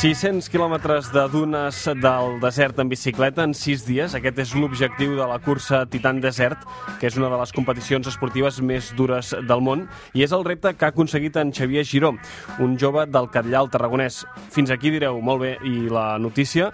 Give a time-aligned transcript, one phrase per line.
[0.00, 4.14] 600 quilòmetres de dunes del desert en bicicleta en 6 dies.
[4.16, 6.62] Aquest és l'objectiu de la cursa Titan Desert,
[6.96, 9.82] que és una de les competicions esportives més dures del món,
[10.16, 12.14] i és el repte que ha aconseguit en Xavier Giró,
[12.64, 14.22] un jove del Catllà, al Tarragonès.
[14.48, 16.70] Fins aquí direu, molt bé, i la notícia?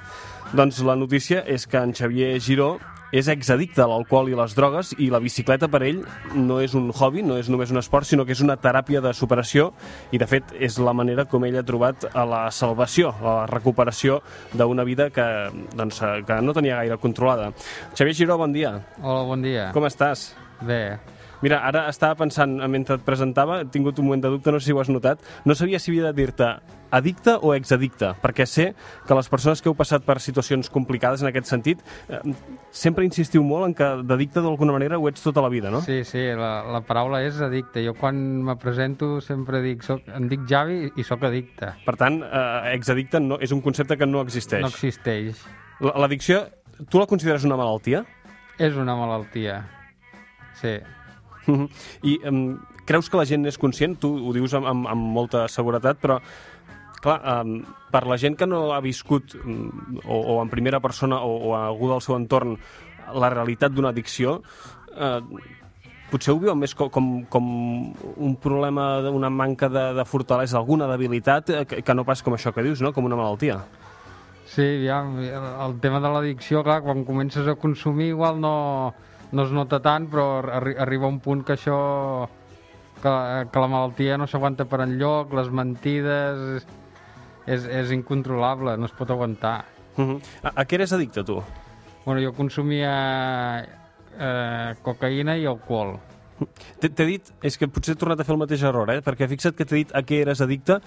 [0.54, 2.76] Doncs la notícia és que en Xavier Giró
[3.16, 6.02] és exaddicte a l'alcohol i les drogues i la bicicleta per ell
[6.36, 9.14] no és un hobby, no és només un esport, sinó que és una teràpia de
[9.16, 9.70] superació
[10.12, 13.48] i de fet és la manera com ell ha trobat a la salvació, a la
[13.50, 14.20] recuperació
[14.52, 15.26] d'una vida que,
[15.76, 17.52] doncs, que no tenia gaire controlada.
[17.96, 18.76] Xavier Giró, bon dia.
[19.00, 19.70] Hola, bon dia.
[19.72, 20.34] Com estàs?
[20.60, 21.15] Bé.
[21.42, 24.70] Mira, ara estava pensant, mentre et presentava, he tingut un moment de dubte, no sé
[24.70, 26.48] si ho has notat, no sabia si havia de dir-te
[26.96, 28.66] addicte o exaddicte, perquè sé
[29.06, 32.20] que les persones que heu passat per situacions complicades en aquest sentit eh,
[32.70, 35.82] sempre insistiu molt en que d'addicte d'alguna manera ho ets tota la vida, no?
[35.84, 37.84] Sí, sí, la, la paraula és addicte.
[37.84, 41.72] Jo quan me presento sempre dic, soc, em dic Javi i sóc addicte.
[41.86, 44.64] Per tant, eh, exaddicte no, és un concepte que no existeix.
[44.64, 45.42] No existeix.
[45.82, 46.44] L'addicció,
[46.88, 48.04] tu la consideres una malaltia?
[48.62, 49.60] És una malaltia,
[50.56, 50.78] sí.
[52.10, 52.58] I um,
[52.88, 53.96] creus que la gent és conscient?
[54.00, 56.20] Tu ho dius amb, amb, amb molta seguretat, però
[57.02, 57.60] clar, um,
[57.92, 59.68] per la gent que no ha viscut um,
[60.04, 62.56] o, o en primera persona o, o a algú del seu entorn
[63.14, 64.40] la realitat d'una addicció,
[64.96, 65.20] eh,
[66.10, 67.48] potser ho viuen més com, com, com
[68.16, 72.36] un problema, una manca de, de fortalesa, alguna debilitat, eh, que, que no pas com
[72.36, 72.92] això que dius, no?
[72.96, 73.60] com una malaltia.
[74.46, 75.00] Sí, ja,
[75.66, 78.54] el tema de l'addicció, clar, quan comences a consumir igual no,
[79.32, 81.78] no es nota tant, però arri arriba un punt que això...
[83.02, 83.12] que,
[83.52, 86.66] que la malaltia no s'aguanta per enlloc, les mentides...
[87.46, 89.60] És, és incontrolable, no es pot aguantar.
[89.96, 90.16] Uh -huh.
[90.42, 91.40] a, a què eres addicte, tu?
[92.04, 93.62] Bueno, jo consumia
[94.18, 95.96] eh, cocaïna i alcohol.
[96.80, 99.00] T'he dit, és que potser he tornat a fer el mateix error, eh?
[99.04, 100.80] perquè fixa't que t'he dit a què eres addicte,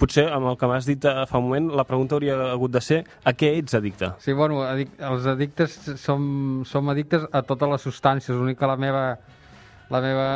[0.00, 2.82] potser amb el que m'has dit eh, fa un moment la pregunta hauria hagut de
[2.84, 4.14] ser a què ets addicte?
[4.24, 8.78] Sí, bueno, adic els addictes som, som addictes a totes les substàncies, l'únic que la
[8.80, 9.04] meva
[9.90, 10.26] la meva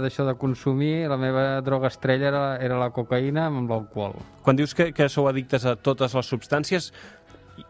[0.00, 4.16] d'això de consumir, la meva droga estrella era, era la cocaïna amb l'alcohol.
[4.42, 6.88] Quan dius que, que sou addictes a totes les substàncies,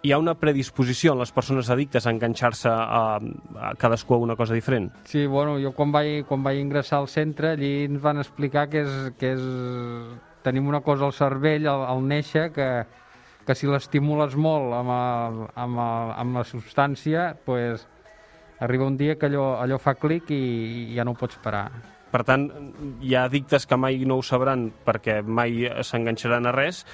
[0.02, 4.36] hi ha una predisposició en les persones addictes a enganxar-se a, a cadascú a una
[4.38, 4.92] cosa diferent?
[5.10, 8.86] Sí, bueno, jo quan vaig, quan vaig ingressar al centre, allí ens van explicar que
[8.86, 9.44] és, que és
[10.46, 12.70] tenim una cosa al cervell, al, al néixer, que,
[13.46, 17.86] que si l'estimules molt amb, el, amb, el, amb la substància, pues,
[18.62, 20.40] arriba un dia que allò, allò fa clic i,
[20.92, 21.68] i ja no ho pots parar.
[22.12, 22.46] Per tant,
[23.02, 26.84] hi ha addictes que mai no ho sabran perquè mai s'enganxaran a res,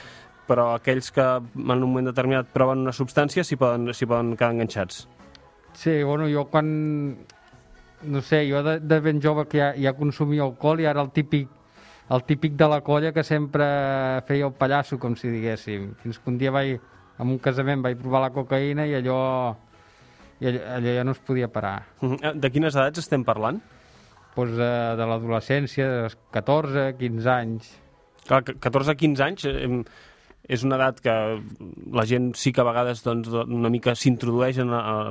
[0.49, 5.07] però aquells que en un moment determinat proven una substància s'hi poden, poden quedar enganxats.
[5.75, 6.69] Sí, bueno, jo quan...
[8.03, 11.13] No sé, jo de, de ben jove que ja, ja consumia alcohol i ara el
[11.15, 11.47] típic
[12.11, 13.65] el típic de la colla que sempre
[14.27, 15.93] feia el pallasso, com si diguéssim.
[16.03, 16.81] Fins que un dia vaig,
[17.19, 19.21] en un casament vaig provar la cocaïna i allò,
[20.41, 21.77] i allò, allò ja no es podia parar.
[22.03, 23.63] Eh, de quines edats estem parlant?
[24.35, 27.75] Pues de, de l'adolescència, dels 14, 15 anys.
[28.29, 29.47] Clar, 14-15 anys...
[29.51, 29.85] Eh,
[30.49, 31.15] és una edat que
[31.95, 34.59] la gent sí que a vegades doncs, una mica s'introdueix,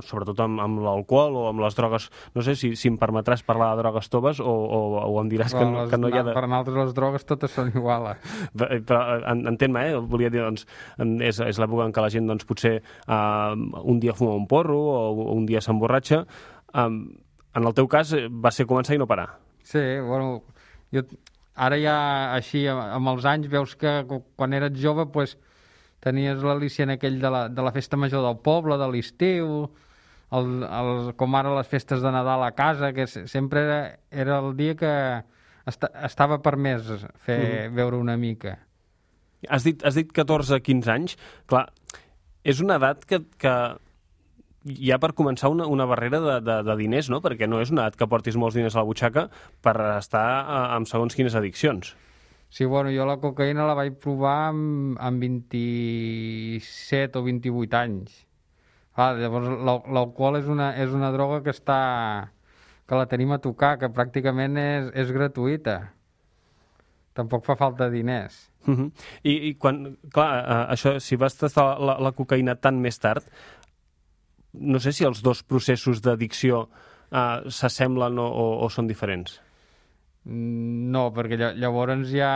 [0.07, 2.09] sobretot amb, amb l'alcohol o amb les drogues.
[2.35, 5.55] No sé si, si em permetràs parlar de drogues toves o, o, o em diràs
[5.55, 6.25] que, no, les, que no hi ha...
[6.27, 6.35] De...
[6.35, 8.35] Per nosaltres les drogues totes són iguals.
[8.57, 9.97] Però entén-me, eh?
[10.11, 10.67] Volia dir, doncs,
[10.99, 14.81] és, és l'època en què la gent doncs, potser uh, un dia fuma un porro
[14.91, 16.25] o un dia s'emborratxa.
[16.75, 17.03] Um,
[17.55, 19.29] en el teu cas va ser començar i no parar.
[19.63, 20.41] Sí, bueno,
[20.91, 21.03] jo
[21.61, 21.95] Ara ja,
[22.33, 25.35] així, amb els anys, veus que quan eres jove pues,
[26.01, 29.67] tenies l'al·licient aquell de la, de la festa major del poble, de l'estiu,
[30.31, 33.79] el, el, com ara les festes de Nadal a casa, que sempre era,
[34.09, 34.91] era el dia que
[35.69, 36.87] est estava permès
[37.25, 37.75] fer, mm -hmm.
[37.75, 38.57] veure una mica.
[39.49, 41.17] Has dit, has dit 14-15 anys.
[41.45, 41.67] Clar,
[42.43, 43.77] és una edat que, que
[44.65, 47.21] hi ha per començar una, una barrera de, de, de diners, no?
[47.21, 49.27] Perquè no és una edat que portis molts diners a la butxaca
[49.61, 50.25] per estar
[50.77, 51.95] amb segons quines addiccions.
[52.51, 58.25] Sí, bueno, jo la cocaïna la vaig provar amb, amb 27 o 28 anys.
[58.99, 59.47] Ah, llavors
[59.87, 61.79] l'alcohol és una, és una droga que està
[62.91, 65.77] que la tenim a tocar, que pràcticament és, és gratuïta.
[67.15, 68.49] Tampoc fa falta diners.
[68.67, 68.91] Uh -huh.
[69.23, 73.23] I, I quan, clar, uh, això, si vas tastar la, la cocaïna tan més tard,
[74.53, 79.39] no sé si els dos processos d'addicció uh, s'assemblen o, o, o són diferents.
[80.23, 82.31] No, perquè llavors ja,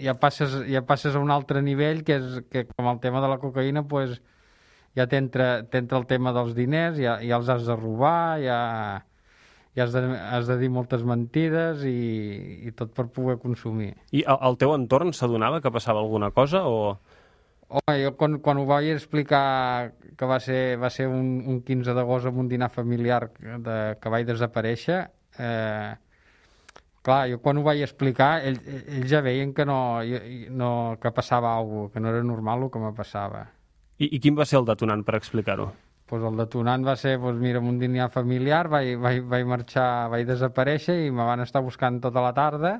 [0.00, 3.28] ja, passes, ja passes a un altre nivell que és que com el tema de
[3.28, 4.16] la cocaïna pues,
[4.96, 8.58] ja t'entra el tema dels diners, ja, ja els has de robar, ja,
[9.76, 13.92] ja has de, has de dir moltes mentides i, i tot per poder consumir.
[14.08, 16.98] I el, el teu entorn s'adonava que passava alguna cosa o...?
[17.68, 21.92] Home, jo quan, quan ho vaig explicar que va ser, va ser un, un 15
[21.96, 25.02] d'agost amb un dinar familiar de, que vaig desaparèixer,
[25.36, 25.90] eh,
[27.04, 30.00] clar, jo quan ho vaig explicar, ells, ells ja veien que, no,
[30.48, 30.70] no,
[31.02, 33.44] que passava alguna cosa, que no era normal el que me passava.
[33.98, 35.68] I, I quin va ser el detonant per explicar-ho?
[36.08, 40.24] Pues el detonant va ser, pues mira, un dinar familiar, vaig, vaig, vaig marxar, vaig
[40.24, 42.78] desaparèixer i me van estar buscant tota la tarda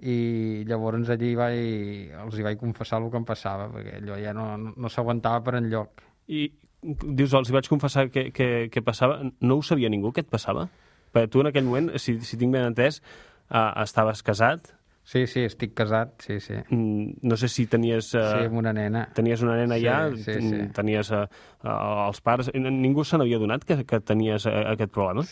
[0.00, 4.34] i llavors allí vaig, els hi vaig confessar el que em passava, perquè allò ja
[4.36, 6.02] no, no, no s'aguantava per enlloc.
[6.28, 6.48] I
[6.82, 10.32] dius, els hi vaig confessar que, que, que passava, no ho sabia ningú que et
[10.32, 10.68] passava?
[11.14, 13.00] Perquè tu en aquell moment, si, si tinc ben entès,
[13.48, 14.74] uh, estaves casat,
[15.06, 16.56] Sí, sí, estic casat, sí, sí.
[16.66, 18.08] Mm, no sé si tenies...
[18.10, 19.04] Uh, sí, amb una nena.
[19.14, 20.64] Tenies una nena sí, ja, sí, sí.
[20.74, 21.20] tenies uh,
[21.62, 22.50] uh, els pares...
[22.58, 25.22] Ningú se n'havia donat que, que tenies uh, aquest problema?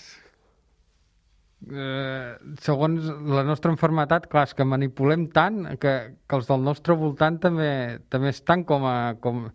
[1.65, 5.95] Eh, segons la nostra enfermetat, clar, és que manipulem tant que,
[6.29, 7.71] que els del nostre voltant també,
[8.13, 8.97] també estan com a...
[9.25, 9.47] Com,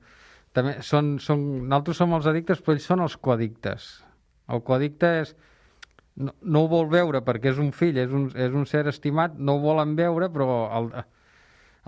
[0.55, 3.89] també són, són, nosaltres som els addictes, però ells són els coaddictes.
[4.49, 5.35] El coaddicte és
[6.19, 9.37] no, no ho vol veure perquè és un fill, és un, és un ser estimat,
[9.37, 10.89] no ho volen veure, però el,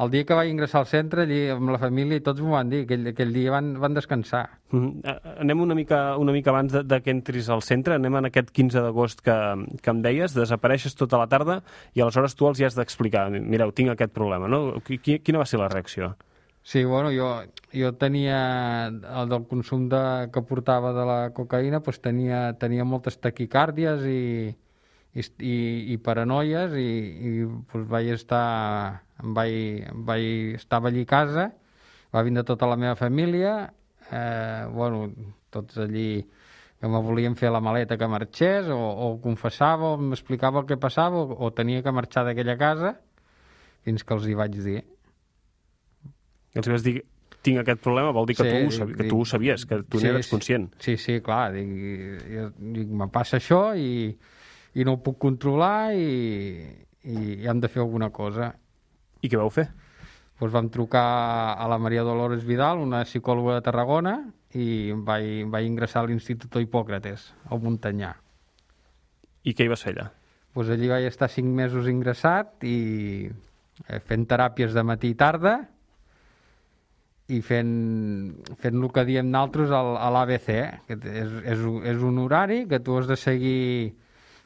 [0.01, 2.71] el dia que vaig ingressar al centre, allí amb la família, i tots m'ho van
[2.71, 4.43] dir, aquell, aquell dia van, van descansar.
[4.71, 5.37] Mm -hmm.
[5.45, 8.51] Anem una mica, una mica abans de, de que entris al centre, anem en aquest
[8.51, 9.37] 15 d'agost que,
[9.81, 11.61] que em deies, desapareixes tota la tarda
[11.93, 14.81] i aleshores tu els hi has d'explicar, mireu, tinc aquest problema, no?
[15.23, 16.15] Quina va ser la reacció?
[16.63, 17.41] Sí, bueno, jo,
[17.73, 23.17] jo tenia el del consum de, que portava de la cocaïna, doncs tenia, tenia moltes
[23.17, 24.55] taquicàrdies i,
[25.13, 25.55] i, i,
[25.93, 26.89] i paranoies i,
[27.29, 27.31] i
[27.73, 29.55] doncs vaig estar em vaig,
[29.91, 31.51] em vaig estar allí a casa
[32.11, 33.73] va vindre tota la meva família
[34.11, 35.09] eh, bueno,
[35.49, 36.25] tots allí
[36.81, 40.79] que me volien fer la maleta que marxés o, o confessava o m'explicava el que
[40.81, 42.95] passava o, o tenia que marxar d'aquella casa
[43.85, 44.81] fins que els hi vaig dir
[46.55, 46.99] els vas dir
[47.41, 49.79] tinc aquest problema, vol dir que, sí, tu, ho sabies, que tu ho sabies, que
[49.89, 50.67] tu sí, n'eres conscient.
[50.83, 51.71] Sí, sí, clar, dic,
[52.75, 54.11] dic, me passa això i,
[54.77, 56.67] i no ho puc controlar i,
[57.01, 58.51] i hem de fer alguna cosa.
[59.21, 59.67] I què vau fer?
[60.41, 61.05] Pues vam trucar
[61.53, 64.15] a la Maria Dolores Vidal, una psicòloga de Tarragona,
[64.57, 68.15] i em vaig, em vaig ingressar a l'Institut Hipòcrates, al Muntanyà.
[69.45, 70.07] I què hi vas fer allà?
[70.51, 75.59] Pues allí vaig estar cinc mesos ingressat i eh, fent teràpies de matí i tarda,
[77.31, 77.71] i fent,
[78.59, 80.79] fent el que diem nosaltres a l'ABC, eh?
[80.87, 81.61] que és, és,
[81.93, 83.93] és un horari que tu has de seguir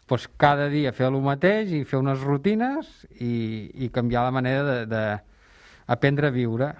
[0.09, 4.83] doncs, cada dia fer el mateix i fer unes rutines i, i canviar la manera
[4.85, 6.73] d'aprendre a viure.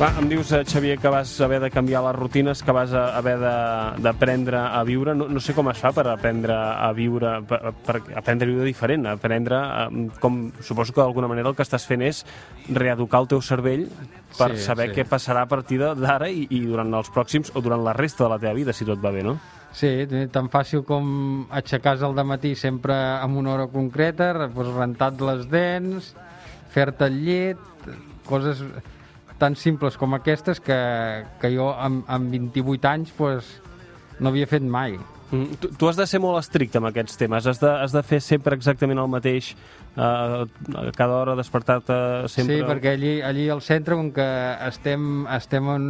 [0.00, 3.36] Va, em dius, eh, Xavier, que vas haver de canviar les rutines, que vas haver
[3.38, 5.14] d'aprendre a viure.
[5.14, 8.66] No, no sé com es fa per aprendre a viure, per, per aprendre a viure
[8.66, 9.86] diferent, aprendre, a,
[10.20, 12.24] com suposo que d'alguna manera el que estàs fent és
[12.68, 13.84] reeducar el teu cervell
[14.38, 14.96] per sí, saber sí.
[14.96, 18.30] què passarà a partir d'ara i, i durant els pròxims o durant la resta de
[18.32, 19.36] la teva vida, si tot va bé, no?
[19.76, 19.90] Sí,
[20.32, 26.10] tan fàcil com aixecar-se al matí sempre amb una hora concreta, doncs, rentar les dents,
[26.72, 27.86] fer-te el llet,
[28.28, 28.64] coses
[29.42, 30.78] tan simples com aquestes que,
[31.42, 33.48] que jo amb, amb 28 anys pues,
[34.22, 34.94] no havia fet mai.
[35.32, 38.02] Mm, tu, tu has de ser molt estricte amb aquests temes, has de, has de
[38.04, 39.54] fer sempre exactament el mateix,
[39.96, 41.96] eh, a cada hora despertar-te
[42.28, 42.60] sempre...
[42.60, 44.28] Sí, perquè allí, allí al centre, com que
[44.68, 45.88] estem, estem en,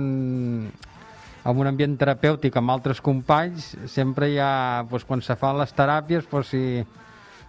[1.42, 4.52] en un ambient terapèutic amb altres companys, sempre hi ha,
[4.88, 6.64] doncs, quan se fan les teràpies, doncs, si,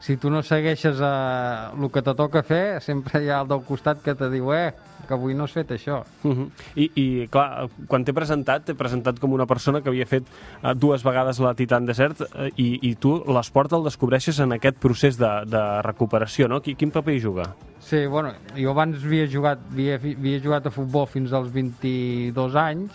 [0.04, 3.62] si tu no segueixes eh, el que te toca fer, sempre hi ha el del
[3.64, 4.74] costat que te diu, eh,
[5.08, 6.02] que avui no has fet això.
[6.24, 6.48] Uh -huh.
[6.76, 10.24] I, I, clar, quan t'he presentat, t'he presentat com una persona que havia fet
[10.62, 14.78] uh, dues vegades la Titan Desert uh, i, i tu l'esport el descobreixes en aquest
[14.78, 16.60] procés de, de recuperació, no?
[16.62, 17.56] Quin, quin paper hi juga?
[17.80, 22.92] Sí, bueno, jo abans havia jugat, havia, havia jugat a futbol fins als 22 anys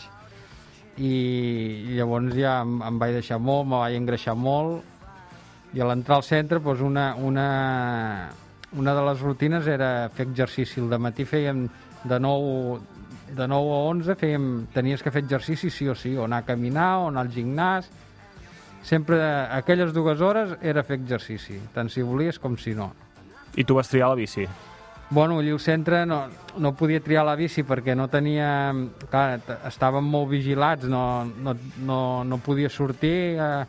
[0.99, 4.98] i llavors ja em, em vaig deixar molt, me vaig engreixar molt
[5.75, 7.49] i a l'entrar al centre doncs una, una,
[8.73, 10.81] una de les rutines era fer exercici.
[10.81, 11.67] El matí fèiem
[12.09, 12.79] de 9,
[13.37, 16.49] de 9 a 11 fèiem, tenies que fer exercici sí o sí, o anar a
[16.49, 17.91] caminar, o anar al gimnàs...
[18.89, 19.19] Sempre
[19.53, 22.87] aquelles dues hores era fer exercici, tant si volies com si no.
[23.59, 24.47] I tu vas triar la bici?
[25.11, 26.21] Bueno, allà al centre no,
[26.63, 28.71] no podia triar la bici perquè no tenia...
[29.11, 33.67] Clar, estàvem molt vigilats, no, no, no, no podia sortir a,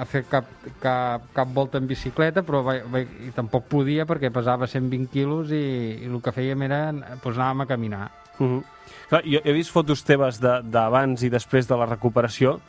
[0.00, 0.48] a fer cap,
[0.80, 5.52] cap, cap volta en bicicleta, però va, va, i tampoc podia perquè pesava 120 quilos
[5.52, 5.60] i,
[6.00, 8.04] i el que fèiem era, doncs anàvem a caminar.
[8.38, 8.62] Uh -huh.
[9.10, 12.60] Clar, jo he vist fotos teves d'abans i després de la recuperació.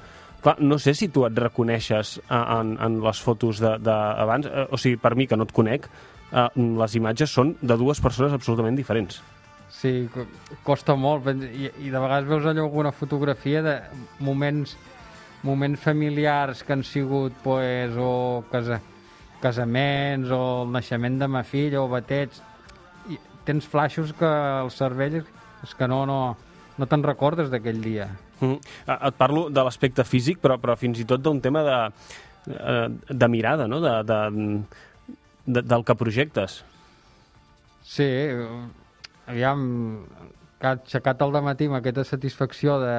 [0.41, 4.97] Clar, no sé si tu et reconeixes en, en les fotos d'abans, eh, o sigui,
[4.97, 5.87] per mi, que no et conec,
[6.31, 9.21] eh, les imatges són de dues persones absolutament diferents.
[9.69, 10.25] Sí, co-
[10.63, 13.75] costa molt, i, i de vegades veus allò alguna fotografia de
[14.19, 14.75] moments,
[15.43, 18.79] moments familiars que han sigut, pues, o casa,
[19.41, 22.41] casaments, o el naixement de ma filla, o batets,
[23.09, 23.17] i
[23.47, 26.19] tens flaixos que el cervell és que no, no,
[26.77, 28.09] no te'n recordes d'aquell dia.
[28.41, 28.57] Mm.
[28.87, 31.79] Eh, Et parlo de l'aspecte físic, però, però fins i tot d'un tema de,
[32.53, 33.81] eh, de mirada, no?
[33.81, 34.19] de, de,
[35.45, 36.61] de, del que projectes.
[37.81, 38.07] Sí,
[39.27, 39.65] aviam,
[40.61, 42.95] que ha aixecat al matí amb aquesta satisfacció de,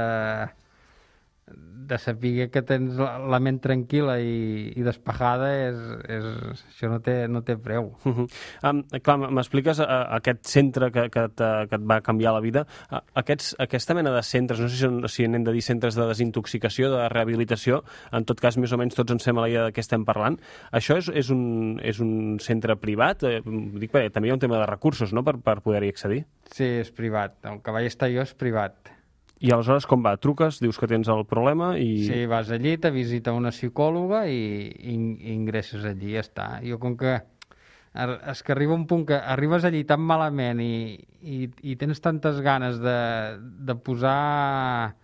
[1.92, 5.80] de saber que tens la, la ment tranquil·la i, i despejada, és,
[6.14, 6.26] és,
[6.70, 7.90] això no té, no té preu.
[8.04, 8.26] Uh -huh.
[8.70, 12.66] um, clar, m'expliques uh, aquest centre que, que, te, que et va canviar la vida.
[12.90, 15.94] Uh, aquests, aquesta mena de centres, no sé si, són, si n'hem de dir centres
[15.94, 17.82] de desintoxicació, de rehabilitació,
[18.12, 20.04] en tot cas, més o menys tots ens fem a la idea de què estem
[20.04, 20.38] parlant.
[20.70, 23.22] Això és, és, un, és un centre privat?
[23.22, 25.22] Eh, dic perquè també hi ha un tema de recursos no?
[25.22, 26.24] per, per poder-hi accedir.
[26.52, 27.44] Sí, és privat.
[27.44, 29.01] El que vaig estar jo és privat.
[29.42, 30.14] I aleshores com va?
[30.22, 32.04] Truques, dius que tens el problema i...
[32.06, 34.38] Sí, vas allí, te visita una psicòloga i,
[34.70, 36.48] i, i ingresses allí, ja està.
[36.62, 37.18] Jo com que
[37.92, 42.38] és que arriba un punt que arribes allí tan malament i, i, i tens tantes
[42.40, 42.98] ganes de,
[43.40, 44.94] de posar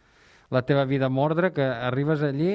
[0.48, 2.52] la teva vida en ordre que arribes allí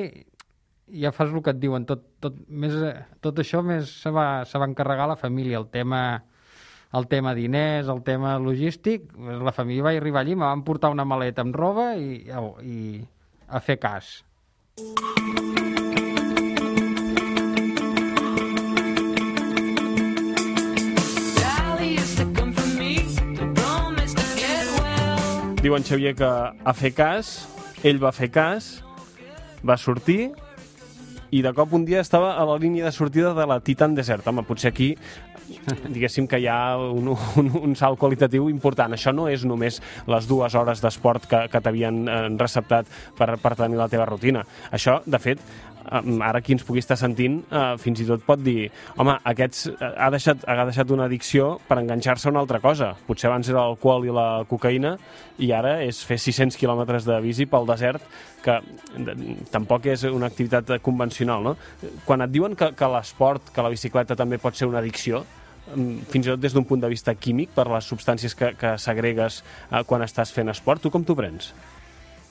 [0.87, 1.85] i ja fas el que et diuen.
[1.89, 2.73] Tot, tot, més,
[3.21, 6.23] tot això més se va, se va encarregar la família, el tema
[6.93, 11.05] el tema diners, el tema logístic, la família va arribar allí, me van portar una
[11.05, 12.21] maleta amb roba i,
[12.61, 13.01] i
[13.49, 14.21] a fer cas.
[21.33, 23.01] Sally used to come for me
[23.39, 25.57] to promise to get well.
[25.65, 27.35] Diu en Xavier que a fer cas,
[27.81, 28.83] ell va fer cas,
[29.65, 30.29] va sortir
[31.33, 34.27] i de cop un dia estava a la línia de sortida de la Titan Desert.
[34.29, 34.93] Home, potser aquí
[35.89, 37.09] diguéssim que hi ha un,
[37.41, 38.93] un, un salt qualitatiu important.
[38.93, 43.55] Això no és només les dues hores d'esport que, que t'havien eh, receptat per, per
[43.59, 44.45] tenir la teva rutina.
[44.71, 45.41] Això, de fet,
[45.91, 49.91] ara qui ens pugui estar sentint eh, fins i tot pot dir home, aquests, eh,
[49.97, 52.93] ha, deixat, ha deixat una addicció per enganxar-se a una altra cosa.
[53.07, 54.95] Potser abans era l'alcohol i la cocaïna
[55.43, 58.03] i ara és fer 600 quilòmetres de bici pel desert
[58.43, 58.57] que
[59.51, 61.55] tampoc és una activitat convencional, no?
[62.07, 65.23] Quan et diuen que, que l'esport, que la bicicleta també pot ser una addicció,
[66.11, 69.41] fins i tot des d'un punt de vista químic, per les substàncies que, que segregues
[69.71, 71.53] eh, quan estàs fent esport, tu com t'ho prens?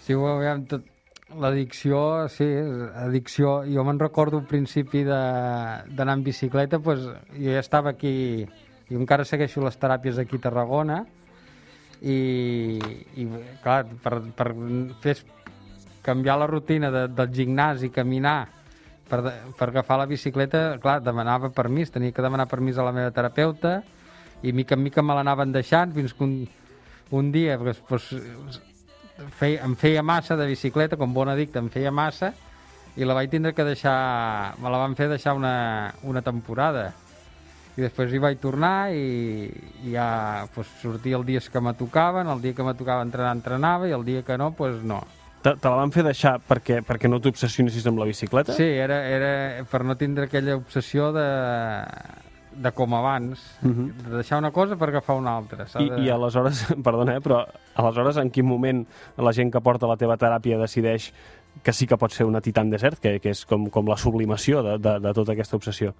[0.04, 0.91] Sí, ho aviam, tot...
[1.40, 3.62] L'addicció, sí, és addicció.
[3.68, 8.12] Jo me'n recordo al principi d'anar en bicicleta, doncs, jo ja estava aquí,
[8.90, 11.02] i encara segueixo les teràpies aquí a Tarragona,
[12.02, 12.18] i,
[13.16, 13.28] i
[13.62, 14.48] clar, per, per
[15.04, 15.16] fer
[16.02, 18.40] canviar la rutina de, del gimnàs i caminar
[19.08, 19.20] per,
[19.58, 23.78] per agafar la bicicleta, clar, demanava permís, tenia que demanar permís a la meva terapeuta
[24.42, 26.34] i mica en mica me l'anaven deixant fins que un,
[27.14, 28.08] un dia pues, pues,
[29.30, 32.32] feia, em feia massa de bicicleta, com bon addicte em feia massa
[32.96, 36.90] i la vaig tindre que deixar, me la van fer deixar una, una temporada
[37.72, 39.48] i després hi vaig tornar i,
[39.86, 43.32] i ja pues, sortia els dies que me tocaven, el dia que me tocava entrenar,
[43.38, 45.00] entrenava i el dia que no, pues no.
[45.42, 48.54] Te, te la van fer deixar perquè, perquè no t'obsessionessis amb la bicicleta?
[48.54, 51.24] Sí, era, era per no tindre aquella obsessió de,
[52.54, 53.90] de com abans, Mhm.
[54.04, 55.66] de deixar una cosa per agafar una altra.
[55.78, 56.00] I, de...
[56.04, 57.44] I aleshores, perdona, eh, però
[57.74, 61.12] aleshores en quin moment la gent que porta la teva teràpia decideix
[61.62, 64.62] que sí que pot ser una titan desert, que, que és com, com la sublimació
[64.62, 65.92] de, de, de tota aquesta obsessió?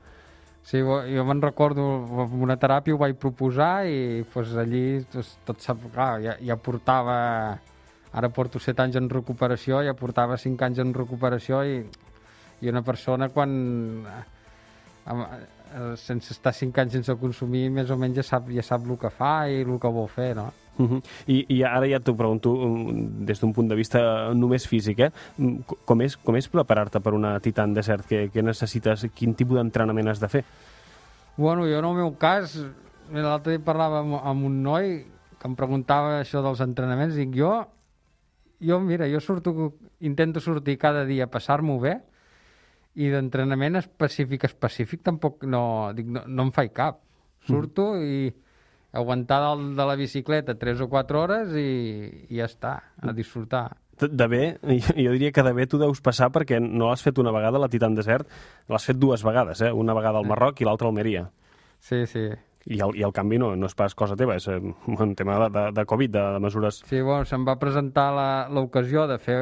[0.63, 1.83] Sí, jo me'n recordo,
[2.23, 6.57] en una teràpia ho vaig proposar i pues, allí pues, tot sap, clar, ja, ja
[6.57, 7.59] portava,
[8.13, 11.81] ara porto 7 anys en recuperació, ja portava 5 anys en recuperació i,
[12.63, 13.51] i una persona quan,
[15.05, 15.27] amb,
[15.75, 18.99] eh, sense estar 5 anys sense consumir, més o menys ja sap, ja sap el
[18.99, 20.52] que fa i el que vol fer, no?
[20.79, 21.02] Uh -huh.
[21.26, 25.11] I, I ara ja t'ho pregunto um, des d'un punt de vista només físic, eh?
[25.37, 28.07] Mm, co- Com és, com és preparar-te per una Titan Desert?
[28.09, 29.07] Què, què necessites?
[29.14, 30.45] Quin tipus d'entrenament has de fer?
[31.37, 32.59] Bueno, jo en el meu cas,
[33.12, 35.05] l'altre dia parlava amb, amb un noi
[35.38, 37.67] que em preguntava això dels entrenaments, dic jo,
[38.61, 42.00] jo mira, jo surto, intento sortir cada dia a passar-m'ho bé
[43.01, 47.01] i d'entrenament específic, específic tampoc no, dic, no, no em faig cap.
[47.47, 48.03] Surto mm.
[48.05, 48.33] i
[48.93, 53.71] aguantar dalt de la bicicleta 3 o 4 hores i, i ja està, a disfrutar.
[54.03, 54.43] De- bé,
[54.97, 57.63] jo diria que de bé tu deus passar perquè no l'has fet una vegada a
[57.65, 58.29] la Titan Desert,
[58.69, 59.73] l'has fet dues vegades, eh?
[59.73, 61.29] una vegada al Marroc i l'altra a Almeria.
[61.81, 62.29] Sí, sí.
[62.67, 65.39] I el, I el canvi no, no és pas cosa teva, és eh, un tema
[65.43, 66.83] de, de, de Covid, de, de mesures...
[66.87, 69.39] Sí, bueno, se'm va presentar la- l'ocasió de fer...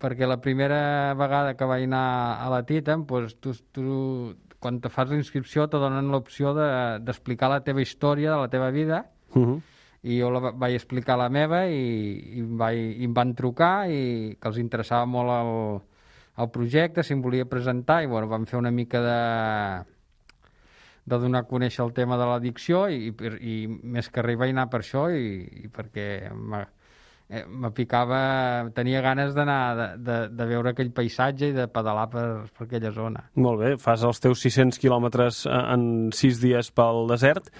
[0.00, 4.88] perquè la primera vegada que vaig anar a la Titan, doncs, tu, tu quan te
[4.88, 9.06] fas la inscripció te donen l'opció de- d'explicar la teva història, de la teva vida,
[9.34, 9.60] Uh -huh.
[10.02, 13.88] i jo la va- vaig explicar la meva i, i, vaig, i em van trucar
[13.90, 15.80] i que els interessava molt el,
[16.44, 19.84] el projecte, si em volia presentar i bueno, vam fer una mica de
[21.06, 23.26] de donar a conèixer el tema de l'addicció i, i,
[23.64, 26.30] i més que res vaig anar per això i, i perquè
[27.34, 32.06] eh, me picava, tenia ganes d'anar de, de, de veure aquell paisatge i de pedalar
[32.12, 33.26] per, per aquella zona.
[33.34, 37.50] Molt bé, fas els teus 600 quilòmetres eh, en 6 dies pel desert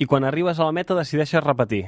[0.00, 1.84] i quan arribes a la meta decideixes repetir.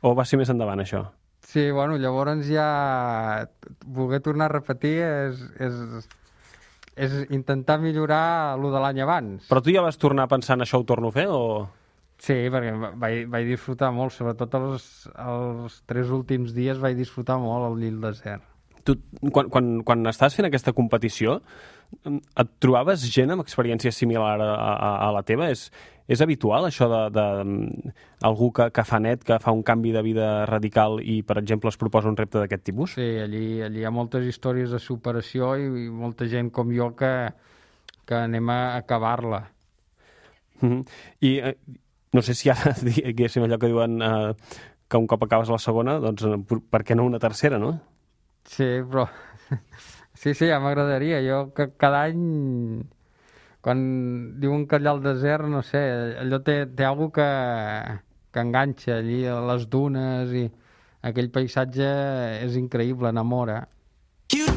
[0.00, 1.04] O va ser més endavant, això?
[1.50, 3.48] Sí, bueno, llavors ja
[3.86, 6.06] voler tornar a repetir és, és,
[6.94, 9.48] és intentar millorar el de l'any abans.
[9.50, 11.42] Però tu ja vas tornar pensant això ho torno a fer o...
[12.20, 14.86] Sí, perquè vaig, vaig disfrutar molt, sobretot els,
[15.16, 18.44] els tres últims dies vaig disfrutar molt al llit desert.
[18.84, 18.96] Tu,
[19.32, 21.38] quan, quan, quan estàs fent aquesta competició,
[22.04, 25.50] mm, et trobaves gent amb experiència similar a, a, a la teva?
[25.52, 25.66] És,
[26.10, 27.92] és habitual això de, de mm,
[28.28, 31.72] algú que, que fa net, que fa un canvi de vida radical i, per exemple,
[31.72, 32.96] es proposa un repte d'aquest tipus?
[33.00, 36.92] Sí, allí, allí hi ha moltes històries de superació i, i molta gent com jo
[36.96, 37.14] que,
[38.08, 39.46] que anem a acabar-la.
[40.60, 40.82] Mm -hmm.
[41.20, 41.54] I eh,
[42.12, 44.34] no sé si ara diguéssim allò que diuen eh,
[44.90, 46.36] que un cop acabes la segona, doncs eh,
[46.70, 47.76] per què no una tercera, no?
[48.44, 49.08] Sí, però...
[50.20, 51.22] Sí, sí, ja m'agradaria.
[51.24, 52.82] Jo que cada any,
[53.64, 53.78] quan
[54.42, 55.80] diuen que allà al desert, no sé,
[56.20, 57.28] allò té, té alguna que,
[58.36, 60.44] que enganxa allí a les dunes i
[61.08, 61.88] aquell paisatge
[62.44, 63.62] és increïble, enamora.
[64.36, 64.52] You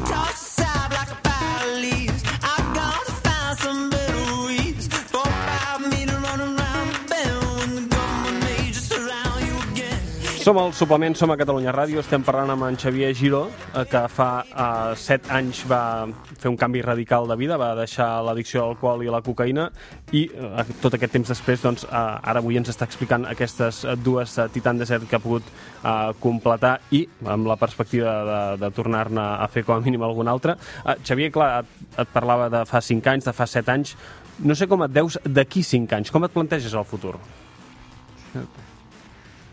[10.44, 14.00] Som al suplement, som a Catalunya Ràdio, estem parlant amb en Xavier Giró, eh, que
[14.12, 16.04] fa eh, set anys va
[16.36, 19.64] fer un canvi radical de vida, va deixar l'addicció a l'alcohol i a la cocaïna
[20.12, 24.34] i eh, tot aquest temps després, doncs, eh, ara avui ens està explicant aquestes dues
[24.36, 29.24] eh, Titan Desert que ha pogut eh, completar i amb la perspectiva de, de tornar-ne
[29.24, 30.58] a fer com a mínim algun altre.
[30.84, 33.96] Eh, Xavier, clar, et, et parlava de fa cinc anys, de fa set anys,
[34.44, 37.16] no sé com et veus d'aquí cinc anys, com et planteges el futur?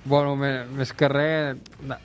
[0.05, 1.97] Bueno, més, que res, no,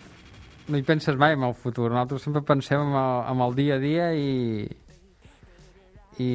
[0.68, 1.90] no hi penses mai en el futur.
[1.90, 4.66] Nosaltres sempre pensem en el, en el dia a dia i,
[6.18, 6.30] i,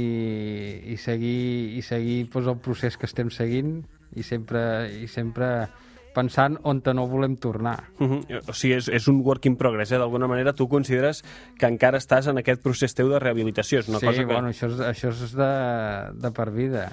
[0.93, 3.81] i seguir, i seguir pues, el procés que estem seguint
[4.17, 4.63] i sempre,
[5.03, 5.69] i sempre
[6.15, 7.83] pensant on no volem tornar.
[7.99, 8.49] Uh -huh.
[8.49, 9.97] O sigui, és, és un work in progress, eh?
[9.97, 11.23] D'alguna manera tu consideres
[11.57, 13.79] que encara estàs en aquest procés teu de rehabilitació.
[13.79, 14.33] És una sí, cosa que...
[14.33, 16.91] bueno, això és, això és de, de per vida.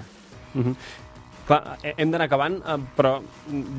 [0.55, 0.75] Uh -huh.
[1.49, 3.15] Clar, he- hem d'anar acabant, eh, però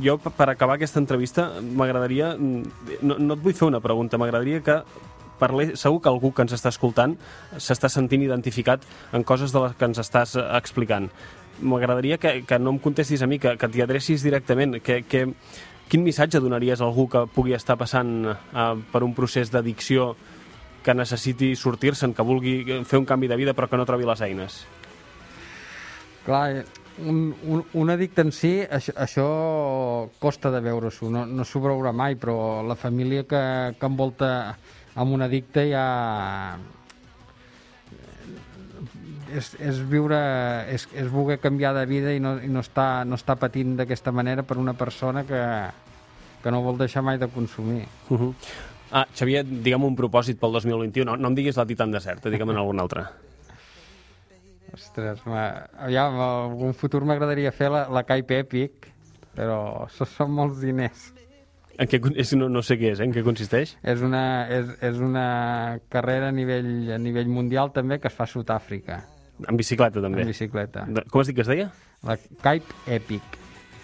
[0.02, 2.32] jo, p- per acabar aquesta entrevista, m'agradaria...
[2.36, 4.80] No, no et vull fer una pregunta, m'agradaria que
[5.38, 7.14] parlé, segur que algú que ens està escoltant
[7.56, 8.82] s'està sentint identificat
[9.16, 11.06] en coses de les que ens estàs eh, explicant.
[11.62, 14.80] M'agradaria que, que no em contestis a mi, que, que t'hi adrecis directament.
[14.82, 15.22] Que, que,
[15.90, 20.10] quin missatge donaries a algú que pugui estar passant eh, per un procés d'addicció
[20.82, 24.22] que necessiti sortir-se'n, que vulgui fer un canvi de vida però que no trobi les
[24.26, 24.60] eines?
[26.24, 26.64] Clar, eh,
[26.98, 29.26] un, un, un addicte en si, això, això
[30.20, 33.42] costa de veure-s'ho, no, no s'ho veurà mai, però la família que,
[33.78, 34.30] que envolta
[34.94, 35.86] amb un addicte ja...
[39.30, 40.18] És, és viure,
[40.74, 44.10] és, és voler canviar de vida i no, i no, està, no està patint d'aquesta
[44.10, 45.42] manera per una persona que,
[46.42, 47.84] que no vol deixar mai de consumir.
[48.08, 48.34] Uh -huh.
[48.90, 51.04] Ah, Xavier, digue'm un propòsit pel 2021.
[51.06, 53.06] No, no em diguis la Titan Desert, digue'm en algun altre.
[54.74, 58.90] Ostres, aviam, en algun futur m'agradaria fer la, la Caipe Epic,
[59.36, 61.10] però això són molts diners.
[61.80, 63.06] En què, és, no, no sé què és, eh?
[63.08, 63.76] en què consisteix?
[63.88, 68.26] És una, és, és una carrera a nivell, a nivell mundial també que es fa
[68.28, 69.00] a Sud-àfrica,
[69.48, 70.20] En bicicleta, també.
[70.26, 70.84] en bicicleta.
[70.84, 71.70] De, com has dit que es deia?
[72.04, 73.38] La Caipe Epic.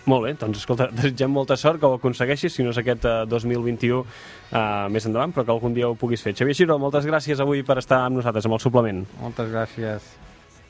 [0.07, 3.17] Molt bé, doncs escolta, desitgem molta sort, que ho aconsegueixis, si no és aquest eh,
[3.33, 4.61] 2021 eh,
[4.93, 6.37] més endavant, però que algun dia ho puguis fer.
[6.37, 9.03] Xavier Giró, moltes gràcies avui per estar amb nosaltres, amb el suplement.
[9.25, 10.13] Moltes gràcies.